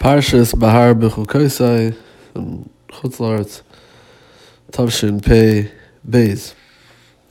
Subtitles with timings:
[0.00, 1.94] Parshas Bahar B'chukaisai
[2.34, 3.60] and um, Chutzlaretz
[4.72, 5.70] Tavshin Pei
[6.08, 6.54] Beis.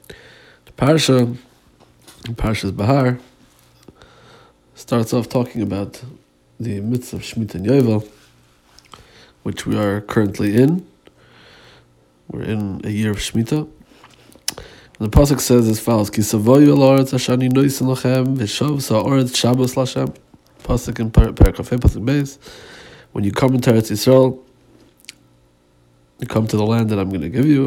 [0.08, 1.36] The Parsha,
[2.26, 3.18] Parshas Bahar,
[4.76, 6.04] starts off talking about
[6.60, 8.08] the mitzvah of Shemitah and Yovel,
[9.42, 10.86] which we are currently in.
[12.28, 13.68] We're in a year of Shemitah.
[15.00, 19.36] And the pasuk says as follows: Ki savoyu al oretz ashani noisin lachem v'shav sa'oretz
[19.36, 20.16] Shabbos lashem.
[20.64, 22.38] Pasuk in Parakafei Pasuk Beis.
[23.12, 24.40] When you come into Eretz Yisrael,
[26.20, 27.66] you come to the land that I'm going to give you.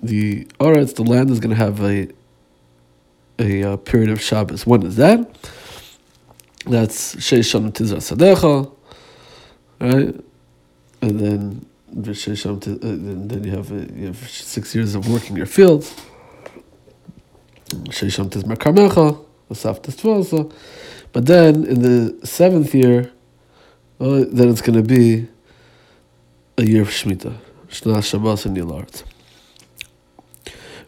[0.00, 2.08] The oretz, the land, is going to have a
[3.40, 4.66] a uh, period of Shabbos.
[4.66, 5.18] When is that?
[6.66, 8.70] That's Sheish Shanam Tizra Sadecha,
[9.80, 10.14] right?
[11.00, 12.76] And then uh,
[13.30, 15.94] then you have you have six years of working your fields.
[21.12, 23.12] But then in the seventh year,
[23.98, 25.28] well, then it's going to be
[26.56, 27.36] a year of Shemitah.
[27.68, 29.04] Shna Shabbos and Yilart.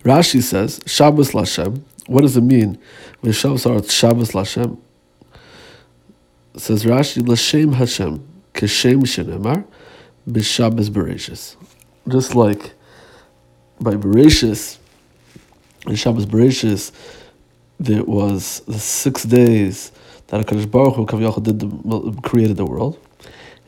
[0.03, 1.83] Rashi says, Shabbos Lashem.
[2.07, 2.79] What does it mean?
[3.23, 4.79] V'shav sarat Shabbos Lashem.
[6.57, 9.65] Says Rashi, Lashem Hashem, Keshem Shenemar,
[10.29, 11.57] B'Shabbos Bereshis.
[12.09, 12.73] Just like
[13.81, 14.79] by Bereshis,
[15.87, 16.93] in Shabbos Bereshis,
[17.79, 19.93] there was the six days
[20.29, 22.99] that HaKadosh Baruch Hu Kaviyachal did the, created the world.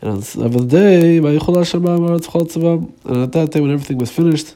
[0.00, 1.42] And on the seventh day, and at
[3.32, 4.54] that day when everything was finished,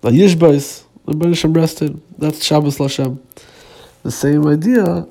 [0.00, 2.00] the Yishbais, the Bereshim rested.
[2.18, 3.18] That's Shabbos Lashem.
[4.02, 5.06] The same idea,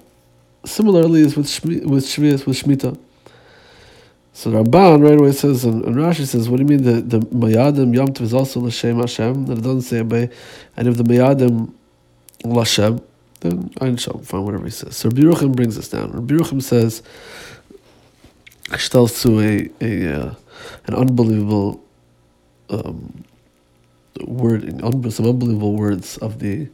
[0.65, 2.97] similarly, is with Shmi, with Shvias, with.
[4.38, 7.25] So Ramban right away says, and, and, Rashi says, what do you mean the the
[7.25, 9.47] Mayadim Yom Tov is also L'Shem Hashem?
[9.47, 10.30] That it doesn't say by,
[10.77, 11.73] and if the Mayadim
[12.45, 13.02] L'Shem,
[13.39, 14.95] then Ein Shem, fine, whatever he says.
[14.95, 16.11] So Rabbi brings us down.
[16.11, 17.02] Rabbi Yerucham says,
[18.89, 20.35] tells to a, a uh,
[20.85, 21.83] an unbelievable
[22.69, 23.23] um,
[24.23, 24.69] word,
[25.11, 26.67] some unbelievable words of the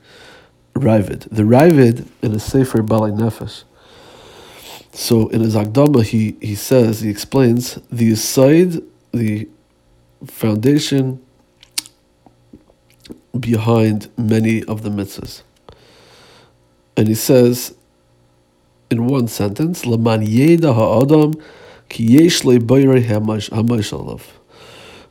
[0.73, 1.29] Ravid.
[1.29, 3.63] The Ravid in a Sefer Balai Nefesh,
[4.93, 8.73] so in his Akdama, he, he says, he explains the side,
[9.11, 9.49] the
[10.25, 11.19] foundation
[13.37, 15.41] behind many of the mitzvahs.
[16.95, 17.75] And he says,
[18.91, 21.33] in one sentence, Laman yeda ha'adam
[21.89, 22.41] ki yesh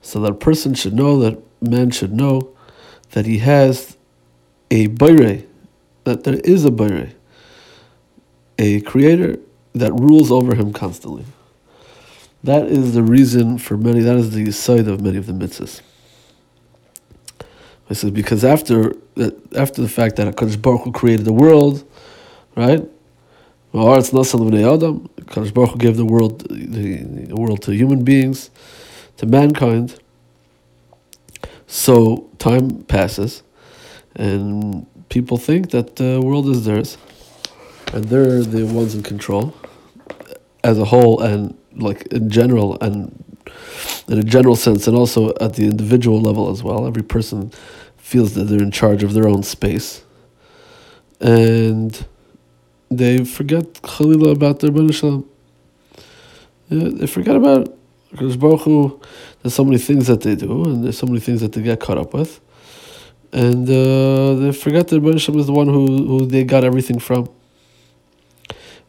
[0.00, 2.54] So that a person should know, that man should know,
[3.10, 3.96] that he has
[4.70, 5.42] a bayre,
[6.04, 7.14] that there is a bayre,
[8.60, 9.40] a creator
[9.74, 11.24] that rules over him constantly.
[12.44, 15.80] That is the reason for many, that is the side of many of the mitzvahs.
[17.88, 21.84] I says because after uh, after the fact that HaKadosh Baruch Hu created the world,
[22.56, 22.82] right?
[23.74, 28.50] HaKadosh Baruch Hu gave the world the, the world to human beings,
[29.18, 29.98] to mankind.
[31.66, 33.42] So time passes,
[34.14, 36.96] and people think that the world is theirs,
[37.92, 39.54] and they're the ones in control
[40.64, 43.24] as a whole and like in general and
[44.08, 46.86] in a general sense and also at the individual level as well.
[46.86, 47.50] Every person
[47.96, 50.04] feels that they're in charge of their own space.
[51.20, 52.04] And
[52.90, 55.28] they forget Khalila about their Shalom.
[56.68, 57.74] Yeah, they forget about
[58.10, 59.00] because Baruch Hu,
[59.42, 61.80] there's so many things that they do and there's so many things that they get
[61.80, 62.40] caught up with.
[63.32, 67.30] And uh, they forget that Rebbe is the one who, who they got everything from.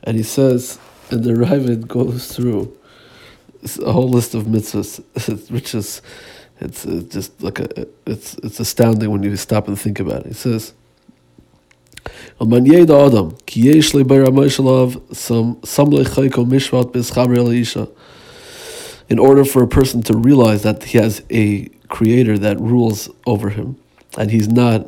[0.03, 0.77] And he says
[1.09, 2.75] and the Ravid goes through
[3.81, 6.01] a whole list of mitzvahs, which is
[6.59, 10.27] it's uh, just like a it's it's astounding when you stop and think about it.
[10.27, 10.73] He says.
[19.09, 23.49] In order for a person to realize that he has a creator that rules over
[23.49, 23.77] him,
[24.17, 24.87] and he's not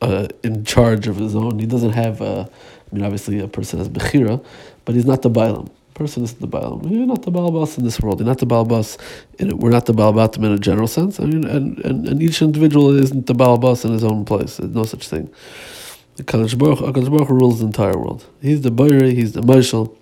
[0.00, 1.58] uh, in charge of his own.
[1.58, 2.20] He doesn't have.
[2.20, 2.48] A,
[2.90, 4.44] I mean, obviously, a person has bechira,
[4.86, 5.68] but he's not the Bailam.
[5.92, 6.90] Person isn't the Bailam.
[6.90, 8.20] You're not the Balabas in this world.
[8.20, 8.98] You're not the Balabas.
[9.40, 11.20] We're not the Balabatim in a general sense.
[11.20, 14.56] I mean, and, and, and each individual isn't the Balabas in his own place.
[14.56, 15.30] There's no such thing.
[16.16, 16.24] The
[16.58, 18.24] Baruch, uh, Baruch rules the entire world.
[18.40, 19.96] He's the Bayri, he's the Marshal.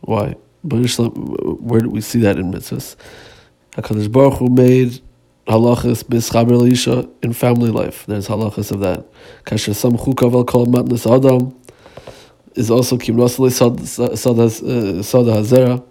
[0.00, 0.36] Why?
[0.62, 2.96] Where do we see that in mitzvahs?
[3.72, 5.00] HaKadosh Baruch Hu made
[5.46, 8.06] halachas bischaber in family life.
[8.06, 9.06] There's halachas of that.
[9.44, 11.58] Kasher sam chukav kol matnas adam
[12.54, 15.84] is also Kimrasle Sada Hazera.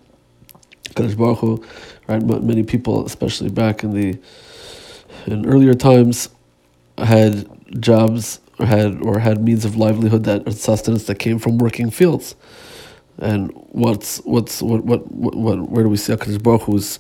[0.93, 1.63] Kadosh Baruch Hu,
[2.07, 2.21] right?
[2.21, 4.19] Many people, especially back in the
[5.27, 6.29] in earlier times,
[6.97, 7.47] had
[7.81, 12.35] jobs or had or had means of livelihood that sustenance that came from working fields.
[13.19, 16.99] And what's what's what what, what, what where do we see Hakadosh Baruch Hu's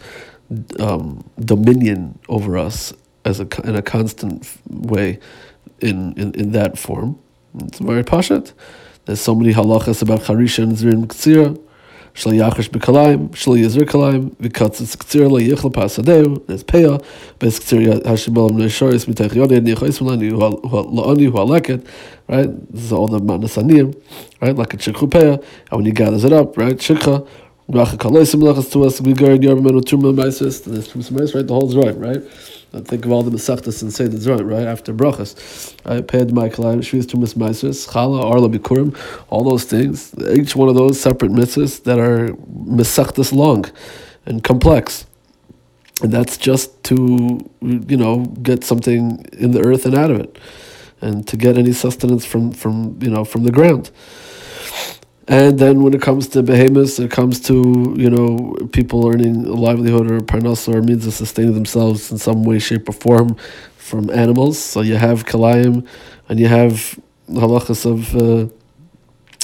[0.79, 2.93] um, dominion over us
[3.25, 5.19] as a in a constant way
[5.79, 7.19] in in, in that form?
[7.59, 8.53] It's very pashat.
[9.05, 11.59] There's so many halachas about charisha and zirin ktsira
[12.13, 17.03] shlo yachash b'kalayim, shlo yizir kalayim, v'katzis ktsir lo yichl pasadeu, there's peah,
[17.39, 21.87] bes ktsir hashim olam neishoris mitach yoni, and yichois malani haleket,
[22.27, 22.71] right?
[22.71, 23.95] This is all the manasanim,
[24.41, 24.55] right?
[24.55, 26.75] Like a shikhu peah, and when he gathers it up, right?
[26.75, 27.27] Shikha,
[27.69, 31.35] racha kaloisim lachas to us, we go in yormenu tumma maisis, and there's tumma maisis,
[31.35, 31.47] right?
[31.47, 32.21] The whole right, right?
[32.79, 34.65] Think of all the Masachtas and say the Zorim, right?
[34.65, 35.75] After Brachas.
[35.85, 36.07] Right?
[36.07, 38.97] Ped, Michael, Shviz, Tumas, Maisris, Chala, Arla, Bikurim,
[39.29, 40.15] all those things.
[40.31, 43.65] Each one of those separate mitzvahs that are Masachtas long
[44.25, 45.05] and complex.
[46.01, 50.39] And that's just to, you know, get something in the earth and out of it.
[51.01, 53.91] And to get any sustenance from, from you know, from the ground.
[55.27, 59.53] And then when it comes to behemoths, it comes to you know people earning a
[59.53, 63.35] livelihood or parnasa or means of sustaining themselves in some way, shape, or form
[63.77, 64.57] from animals.
[64.59, 65.87] So you have kalayim,
[66.27, 68.51] and you have halachas of uh,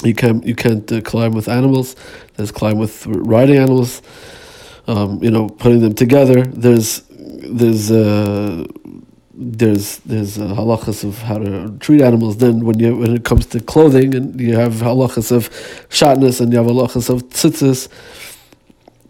[0.04, 1.96] you can't you can't uh, climb with animals.
[2.34, 4.02] There's climb with riding animals.
[4.86, 6.42] Um, you know, putting them together.
[6.44, 8.66] There's there's uh,
[9.40, 12.38] there's there's uh, halachas of how to treat animals.
[12.38, 15.48] Then when you when it comes to clothing, and you have halachas of
[15.88, 17.88] shatness, and you have halachas of tzitzis,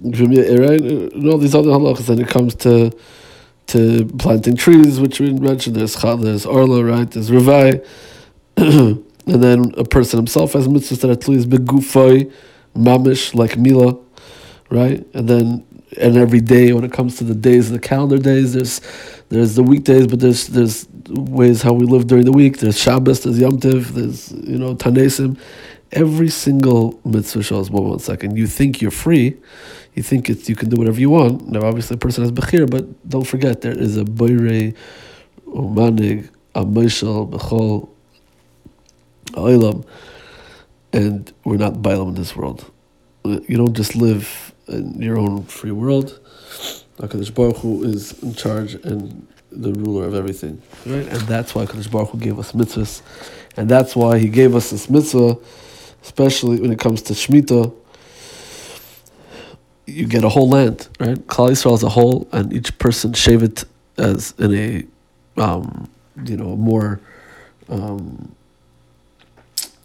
[0.05, 0.81] right?
[0.81, 2.11] And all these other halachas.
[2.11, 2.93] And it comes to
[3.69, 5.77] to planting trees, which we mentioned.
[5.77, 7.11] There's there's orla, right?
[7.11, 7.83] There's revai,
[8.57, 12.31] and then a person himself has mitzvahs that are tluis begufay,
[12.77, 13.99] mamish like mila,
[14.69, 15.07] right?
[15.15, 15.65] And then
[15.97, 18.81] and every day when it comes to the days, of the calendar days, there's
[19.29, 22.59] there's the weekdays, but there's there's ways how we live during the week.
[22.59, 25.39] There's Shabbos, there's Yom Tiv, there's you know Tanesim.
[25.93, 28.37] Every single mitzvah shows one one second.
[28.37, 29.37] You think you're free,
[29.95, 31.49] you think it's you can do whatever you want.
[31.49, 34.75] Now, obviously, a person has bechir, but don't forget there is a boire,
[35.47, 37.89] umanig, a mishal, bechol,
[39.33, 39.87] oilam,
[40.93, 42.71] and we're not bailam in this world.
[43.25, 46.19] You don't just live in your own free world.
[46.99, 50.61] HaKadosh Baruch Hu is in charge and the ruler of everything.
[50.85, 51.07] Right?
[51.07, 53.03] And that's why HaKadosh Baruch Hu gave us mitzvahs.
[53.57, 55.39] And that's why he gave us this mitzvah,
[56.03, 57.75] especially when it comes to Shemitah.
[59.87, 61.17] You get a whole land, right?
[61.27, 63.65] Klal Yisrael as a whole, and each person shave it
[63.97, 65.89] as in a, um,
[66.25, 67.01] you know, more
[67.69, 68.35] um,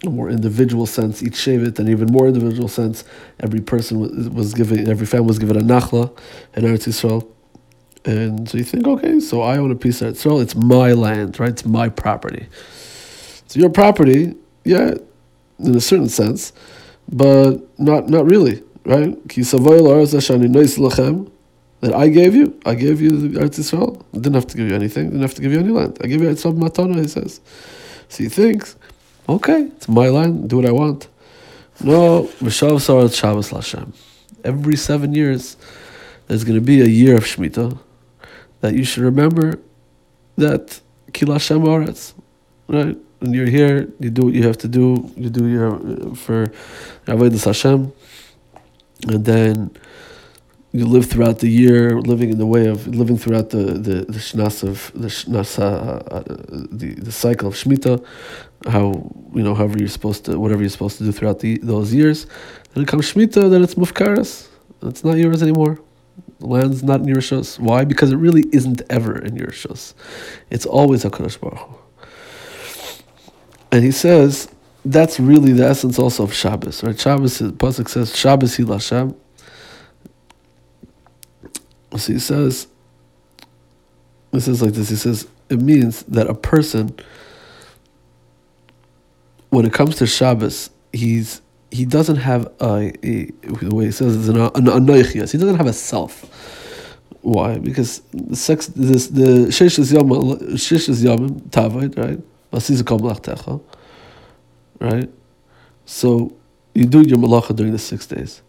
[0.05, 3.03] a more individual sense, each Shevet, and even more individual sense,
[3.39, 6.17] every person was, was given, every family was given a Nachla
[6.55, 7.27] in Eretz Yisrael.
[8.05, 10.93] And so you think, okay, so I own a piece of Eretz Yisrael, it's my
[10.93, 11.49] land, right?
[11.49, 12.47] It's my property.
[13.45, 14.35] It's your property,
[14.65, 14.95] yeah,
[15.59, 16.53] in a certain sense,
[17.09, 19.17] but not not really, right?
[21.81, 24.01] That I gave you, I gave you the Eretz Yisrael.
[24.13, 25.97] I didn't have to give you anything, I didn't have to give you any land.
[26.01, 27.41] I gave you Eretz Matana, he says.
[28.09, 28.75] So he thinks,
[29.27, 31.07] Okay, it's my land, do what I want.
[31.81, 33.93] No, Mishav Sarat Shabbos Lashem.
[34.43, 35.55] Every seven years,
[36.27, 37.79] there's going to be a year of Shemitah
[38.59, 39.59] that you should remember
[40.35, 40.81] that
[41.13, 41.63] Kila Hashem
[42.67, 42.97] right?
[43.19, 45.09] When you're here, you do what you have to do.
[45.15, 45.79] You do your
[46.15, 46.51] for
[47.05, 47.93] Avodas Hashem,
[49.07, 49.71] and then
[50.73, 54.19] you live throughout the year, living in the way of living throughout the the, the
[54.27, 55.65] shnas of the shnas, uh,
[56.15, 56.23] uh,
[56.71, 58.03] the the cycle of shmita,
[58.67, 58.91] how
[59.35, 62.25] you know however you're supposed to whatever you're supposed to do throughout the those years,
[62.73, 64.47] and it comes shmita, then it's mufkaras,
[64.81, 65.79] it's not yours anymore.
[66.39, 67.59] The land's not in your shos.
[67.59, 67.85] Why?
[67.85, 69.93] Because it really isn't ever in your shos.
[70.49, 71.75] It's always Hakadosh Baruch Hu.
[73.71, 74.49] And he says
[74.85, 76.99] that's really the essence also of Shabbos, right?
[76.99, 79.15] Shabbos, pasuk says Shabbos Hil Hashem
[81.97, 82.67] so he says,
[84.31, 84.89] he says like this.
[84.89, 86.95] He says it means that a person,
[89.49, 94.15] when it comes to Shabbos, he's he doesn't have a, a the way he says
[94.15, 95.31] it's an, an anoichias.
[95.31, 96.25] He doesn't have a self.
[97.21, 97.57] Why?
[97.57, 100.09] Because the sex, this the shesh is yom
[100.57, 102.19] shesh is yom tavoid right.
[104.79, 105.09] Right.
[105.85, 106.35] So
[106.75, 108.41] you do your malacha during the six days.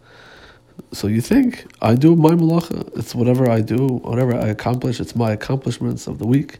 [0.92, 2.96] So you think I do my malacha?
[2.96, 5.00] It's whatever I do, whatever I accomplish.
[5.00, 6.58] It's my accomplishments of the week,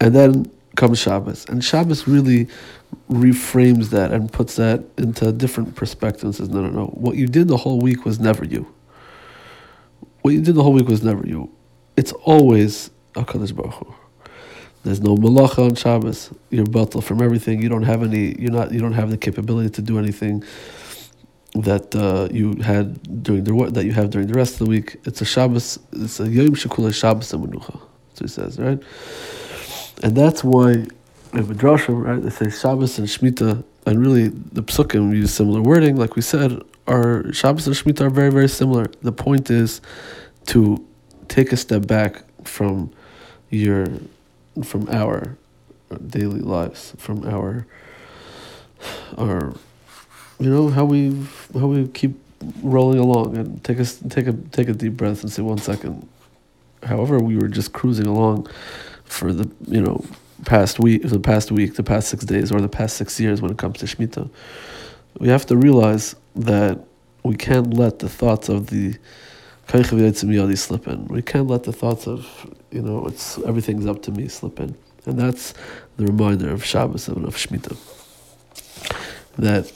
[0.00, 2.48] and then comes Shabbos, and Shabbos really
[3.10, 6.86] reframes that and puts that into a different perspective and says, no, no, no.
[6.86, 8.66] What you did the whole week was never you.
[10.22, 11.50] What you did the whole week was never you.
[11.96, 13.94] It's always Hakadosh Baruch Hu.
[14.84, 16.30] There's no malacha on Shabbos.
[16.50, 17.62] You're bottled from everything.
[17.62, 18.38] You don't have any.
[18.40, 18.72] You're not.
[18.72, 20.44] You don't have the capability to do anything
[21.54, 24.96] that uh, you had during the that you have during the rest of the week.
[25.04, 25.78] It's a Shabbos.
[25.92, 27.80] It's a Yom Shekula Shabbos Menucha.
[28.14, 28.82] So he says, right?
[30.02, 30.86] And that's why
[31.32, 32.20] in Midrash, right?
[32.22, 35.96] They say Shabbos and Shemitah, and really the Psukim use similar wording.
[35.96, 38.86] Like we said, our Shabbos and Shemitah are very, very similar.
[39.02, 39.80] The point is
[40.46, 40.84] to
[41.28, 42.92] take a step back from
[43.50, 43.86] your
[44.64, 45.36] from our
[46.08, 47.66] daily lives, from our
[49.16, 49.54] our
[50.38, 51.10] you know how we
[51.54, 52.18] how we keep
[52.62, 56.08] rolling along and take a take a take a deep breath and say one second.
[56.82, 58.48] However, we were just cruising along
[59.04, 60.04] for the you know
[60.44, 63.50] past week, the past week, the past six days, or the past six years when
[63.50, 64.28] it comes to Shemitah.
[65.18, 66.80] We have to realize that
[67.22, 68.96] we can't let the thoughts of the
[69.66, 71.06] slip in.
[71.06, 74.76] We can't let the thoughts of, you know, it's everything's up to me slip in.
[75.06, 75.54] And that's
[75.96, 77.76] the reminder of Shabbos and of Shemitah.
[79.38, 79.72] That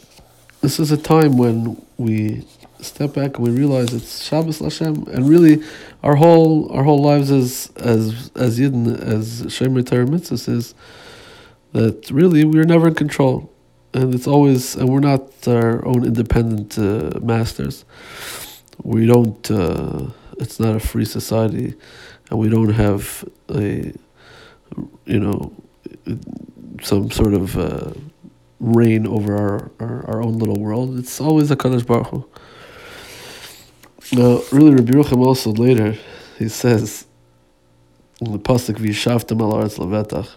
[0.61, 2.45] this is a time when we
[2.81, 5.63] step back and we realize it's Shabbos Lashem, and really,
[6.03, 10.75] our whole our whole lives as as as Yidden as Shemer Torah Mitzvahs is
[11.73, 13.53] that really we're never in control,
[13.95, 17.85] and it's always and we're not our own independent uh, masters.
[18.83, 19.51] We don't.
[19.51, 21.75] Uh, it's not a free society,
[22.31, 23.93] and we don't have a
[25.05, 25.53] you know
[26.83, 27.57] some sort of.
[27.57, 27.93] Uh,
[28.61, 30.99] reign over our, our, our, own little world.
[30.99, 32.29] It's always a Kadosh Baruch.
[34.13, 35.97] Now, really, Rabbi Yerucham also later,
[36.39, 37.07] he says,
[38.21, 40.37] in the Pasuk, V'yishavtem al aretz levetach,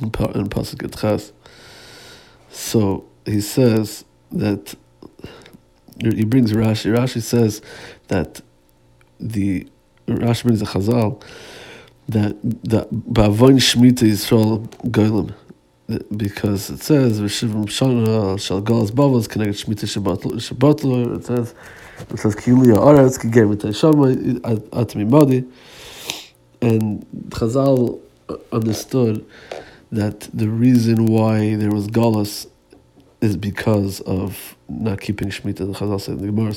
[0.00, 1.32] in Pasuk Etchas.
[2.50, 4.74] So, he says that,
[6.00, 7.62] he brings Rashi, Rashi says
[8.08, 8.42] that
[9.18, 9.66] the,
[10.06, 11.22] Rashi brings a Chazal,
[12.08, 15.34] that, that Ba'avoin Shemitah Yisrael Goyim,
[16.16, 21.54] because it says V'shivim Shana Shal Galas Bavos connected Shemitah Shabbat It says
[22.10, 24.14] it says Kilia Aretz Kigem Shama
[24.70, 25.44] Atmi Madi,
[26.60, 28.00] and Chazal
[28.50, 29.24] understood
[29.92, 32.48] that the reason why there was Galas
[33.20, 35.58] is because of not keeping Shemitah.
[35.58, 36.54] The Chazal said in the Gemara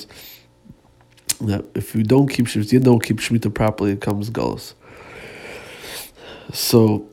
[1.41, 4.74] that if you don't keep Shemitah, you don't keep Shemitah properly, it comes Galas.
[6.51, 7.07] So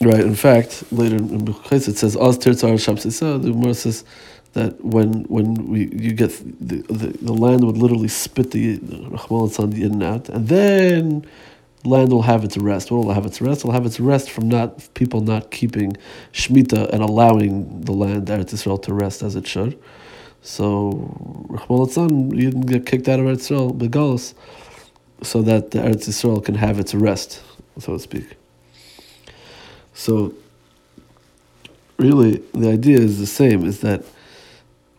[0.00, 0.20] Right.
[0.20, 3.42] In fact, later in Bechais it says Oz Tirtzar.
[3.42, 4.04] The Gemara says
[4.52, 8.78] that when when we you get the, the, the land would literally spit the
[9.58, 11.26] on the in and out, and then
[11.84, 12.90] land will have its rest.
[12.90, 13.60] What will have its rest?
[13.60, 15.96] It will have its rest from not people not keeping
[16.32, 19.78] shmita and allowing the land Eretz Israel to rest as it should.
[20.42, 21.14] So
[21.48, 24.34] Rahman you didn't get kicked out of Eretz Israel, Begalos,
[25.22, 27.42] so that the Eretz Israel can have its rest,
[27.78, 28.36] so to speak.
[29.94, 30.34] So,
[31.98, 34.04] really, the idea is the same: is that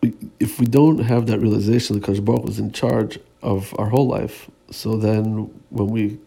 [0.02, 3.88] we, if we don't have that realization that Kosh Baruch was in charge of our
[3.88, 6.18] whole life, so then when we,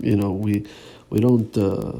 [0.00, 0.66] you know, we
[1.10, 1.98] we don't uh,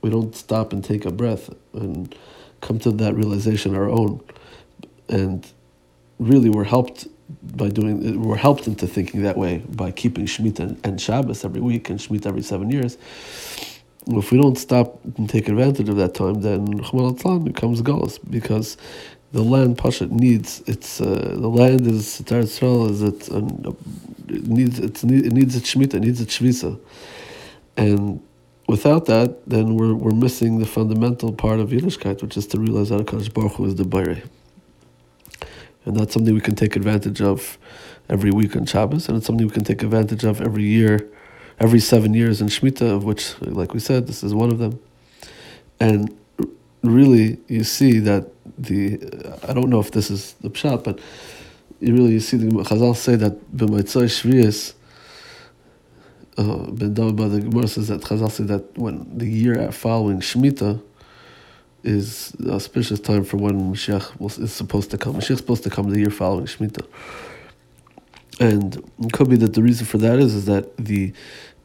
[0.00, 2.14] we don't stop and take a breath and
[2.60, 4.20] come to that realization our own,
[5.08, 5.46] and
[6.18, 7.08] really we're helped
[7.56, 11.60] by doing we're helped into thinking that way by keeping Shemitah and, and Shabbos every
[11.60, 12.96] week and Shemitah every seven years
[14.16, 18.78] if we don't stop and take advantage of that time, then Rahman becomes Galus because
[19.32, 23.72] the land Pashat needs its uh, the land is Tar Yisrael is it, uh,
[24.28, 26.80] it needs it's, it needs its Shemitah, it needs its Shvisa.
[27.76, 28.22] And
[28.66, 32.88] without that, then we're we're missing the fundamental part of Yiddishkeit, which is to realize
[32.88, 34.22] that Hakadosh Baruch Hu is the Bayre.
[35.84, 37.58] And that's something we can take advantage of
[38.08, 41.10] every week on Shabbos, and it's something we can take advantage of every year
[41.60, 44.78] every seven years in Shemitah, of which, like we said, this is one of them.
[45.80, 46.16] And
[46.82, 48.98] really, you see that the,
[49.48, 50.98] I don't know if this is the pshat, but
[51.80, 54.74] you really you see the Chazal say that b'maitzai shviyas,
[56.36, 60.80] uh, Ben David the Gemara says that Chazal say that when the year following Shemitah
[61.84, 65.14] is auspicious time for when Mashiach is supposed to come.
[65.14, 66.86] Mashiach is supposed to come the year following Shemitah.
[68.40, 71.12] And it could be that the reason for that is is that the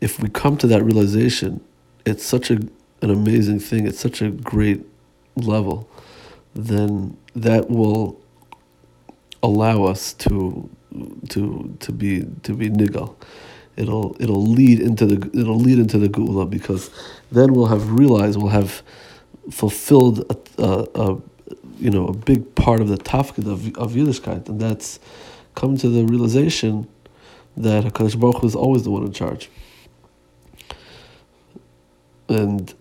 [0.02, 1.62] if we come to that realization,
[2.06, 2.56] it's such a
[3.02, 3.86] an amazing thing.
[3.88, 4.82] It's such a great
[5.36, 5.90] level.
[6.56, 8.20] Then that will
[9.44, 10.70] allow us to
[11.30, 13.16] to to be to be nigal.
[13.76, 16.90] It'll it'll lead into the it'll lead into the geula because
[17.32, 18.84] then we'll have realized we'll have
[19.52, 21.22] fulfilled a, a, a
[21.80, 25.00] you know a big part of the tafkid of of Yiddishkeit, and that's
[25.56, 26.88] come to the realization
[27.56, 29.50] that Hakadosh Baruch Hu is always the one in charge.
[32.34, 32.74] and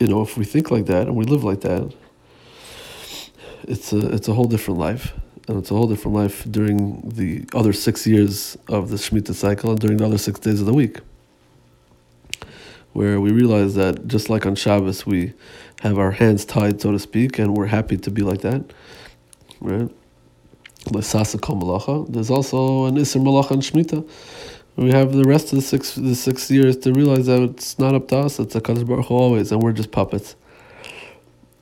[0.00, 1.94] you know, if we think like that and we live like that,
[3.64, 5.14] it's a it's a whole different life,
[5.48, 9.70] and it's a whole different life during the other six years of the Shemitah cycle
[9.70, 10.98] and during the other six days of the week,
[12.92, 15.32] where we realize that just like on Shabbos we
[15.80, 18.62] have our hands tied, so to speak, and we're happy to be like that,
[19.60, 19.90] right?
[20.92, 24.08] There's also an Isser Malacha and Shemitah.
[24.76, 27.94] We have the rest of the six the six years to realize that it's not
[27.94, 30.36] up to us; it's a Kadosh Baruch Hu always, and we're just puppets.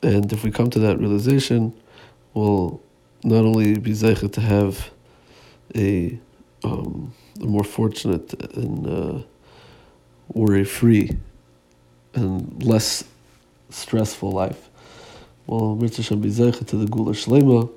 [0.03, 1.73] And if we come to that realization,
[2.35, 2.83] we'll
[3.23, 4.91] not only be zeichet to have
[5.75, 6.19] a,
[6.63, 9.23] um, a more fortunate and uh,
[10.35, 11.17] worry-free
[12.15, 13.05] and less
[13.71, 14.69] stressful life.
[15.47, 17.71] We'll Mitzvah be zeichet to the Geula Shlema.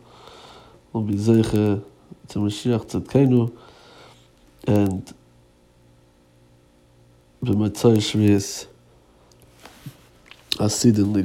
[0.97, 1.81] und wie sehe
[2.27, 3.49] zum Mashiach zu Keinu.
[4.65, 5.15] Und
[7.41, 8.67] wenn man zeig schwiss
[10.57, 11.23] as sidn de